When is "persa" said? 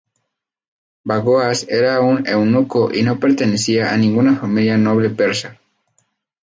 5.11-5.59